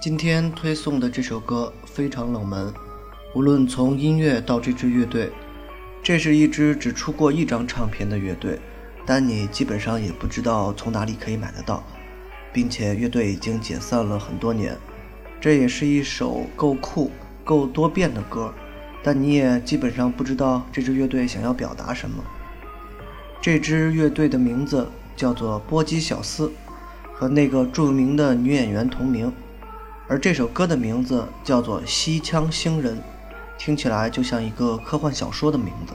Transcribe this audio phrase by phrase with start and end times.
[0.00, 2.72] 今天推送的这首歌非常冷门，
[3.34, 5.28] 无论从音乐到这支乐队，
[6.04, 8.60] 这是一支只出过一张唱片的乐队，
[9.04, 11.82] 但你基本上也不知道从哪里可以买得到，
[12.52, 14.76] 并且乐队已经解散了很多年。
[15.40, 17.10] 这也是一首够酷、
[17.42, 18.54] 够多变的歌，
[19.02, 22.22] 但你也基本上不知道这支乐队想要表达什么。
[23.42, 26.52] 这支乐队的名字叫做波姬小丝，
[27.12, 29.32] 和那个著名的女演员同名。
[30.10, 32.96] 而这首歌的名字叫做《西腔星人》，
[33.58, 35.92] 听起来就像一个科幻小说的名字。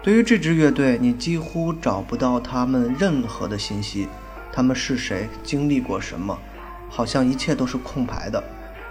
[0.00, 4.06] 对于这支乐队，你几乎找不到他们任何的信息，
[4.52, 6.38] 他们是谁，经历过什么，
[6.88, 8.42] 好像一切都是空白的，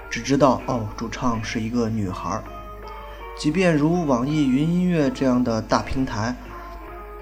[0.09, 2.43] 只知道哦，主唱是一个女孩。
[3.37, 6.35] 即便如网易云音乐这样的大平台，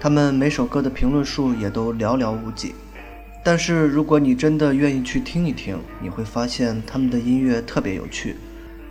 [0.00, 2.74] 他们每首歌的评论数也都寥寥无几。
[3.50, 8.36] 但是，如果你真的愿意去听一听，你会发现他们的音乐特别有趣，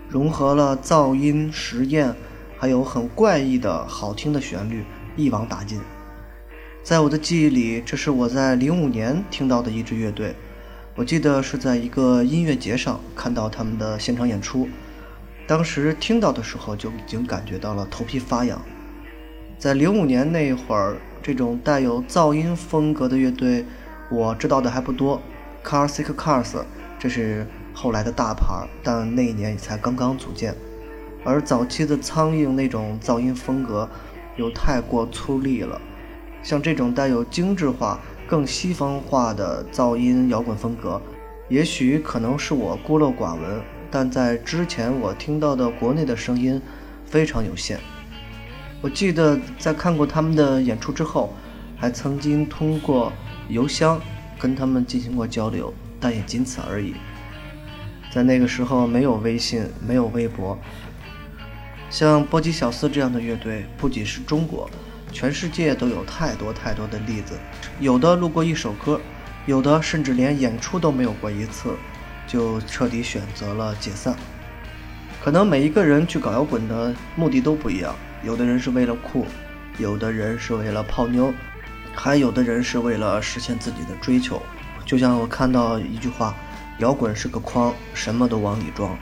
[0.10, 2.12] 融合了噪音实验，
[2.58, 4.84] 还有很怪异的好听的旋律，
[5.16, 5.80] 一网打尽。
[6.82, 10.34] 在我的记忆里，这是我在零五年听到的一支乐队，
[10.96, 14.68] 我记得是在一个音乐节上看到他们的现场演出，
[15.46, 18.60] 当时听到的时候就已经感觉到了头皮发痒。
[19.60, 23.64] 在零五年那会儿，这种带有噪音风格的乐队。
[24.10, 25.22] 我知道的还不多
[25.64, 26.64] ，Car Sick Cars，
[26.98, 30.56] 这是后来的大牌，但那一年也才刚刚组建。
[31.26, 33.90] 而早期的苍蝇那种噪音风格
[34.38, 35.82] 又太过粗粝了，
[36.42, 41.02] 像这种带有精致化、更西方化的噪音摇滚风格，
[41.50, 43.62] 也许可能是我孤陋寡闻，
[43.92, 46.62] 但在之前我听到的国内的声音
[47.06, 47.78] 非常有限。
[48.82, 51.34] 我记得在看过他们的演出之后，
[51.78, 53.12] 还曾经通过。
[53.50, 53.98] 邮箱
[54.38, 56.96] 跟他们进行过交流，但也仅此而已。
[58.12, 60.60] 在那个时候，没有微信，没有微博。
[61.90, 64.70] 像波吉小斯这样的乐队，不仅是中国，
[65.14, 67.40] 全世界都有太多太多的例子。
[67.80, 69.00] 有的录过一首歌，
[69.46, 71.74] 有的甚至连演出都没有过一次，
[72.28, 74.14] 就彻底选择了解散。
[75.24, 77.96] 可能每一个人去搞摇滚的目的都不一样，
[78.26, 79.26] 有的人是为了酷，
[79.80, 81.34] 有的人是为了泡妞。
[82.00, 84.40] 还有的人是为了实现自己的追求，
[84.86, 86.36] 就像我看到一句话
[86.78, 88.96] ：“摇滚是个筐，什么都往里装。”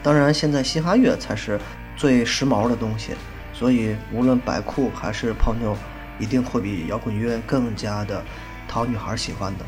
[0.00, 1.60] 当然，现在嘻哈乐才是
[1.96, 3.14] 最时髦的东西，
[3.52, 5.76] 所以无论摆酷还是泡妞，
[6.20, 8.22] 一定会比摇滚乐更加的
[8.68, 9.64] 讨女孩喜欢的。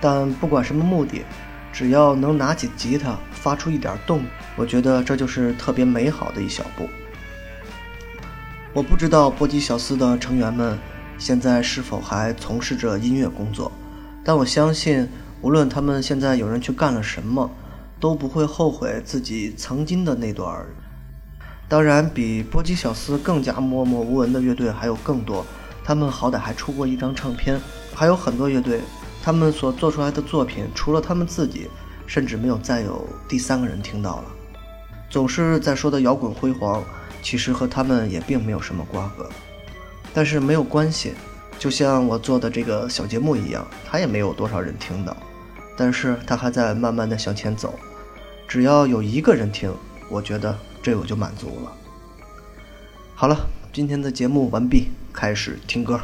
[0.00, 1.24] 但不管什么目的，
[1.72, 4.22] 只要能拿起吉他发出一点动，
[4.54, 6.88] 我觉得这就是特别美好的一小步。
[8.72, 10.78] 我不知道波吉小斯的成员们。
[11.20, 13.70] 现在是否还从事着音乐工作？
[14.24, 15.06] 但我相信，
[15.42, 17.50] 无论他们现在有人去干了什么，
[18.00, 20.64] 都不会后悔自己曾经的那段。
[21.68, 25.44] 当然，比波基小斯更加默默无闻的乐队还有更多，
[25.84, 27.60] 他们好歹还出过一张唱片。
[27.94, 28.80] 还有很多乐队，
[29.22, 31.68] 他们所做出来的作品，除了他们自己，
[32.06, 34.24] 甚至没有再有第三个人听到了。
[35.10, 36.82] 总是在说的摇滚辉煌，
[37.22, 39.28] 其实和他们也并没有什么瓜葛。
[40.12, 41.14] 但是没有关系，
[41.58, 45.16] 就像我做的这个小节目一样，它也没有多少人听到，
[45.76, 47.78] 但是它还在慢慢的向前走，
[48.48, 49.72] 只要有一个人听，
[50.08, 51.72] 我觉得这我就满足了。
[53.14, 53.36] 好了，
[53.72, 56.00] 今天的节目完毕，开始听歌。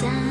[0.00, 0.27] 家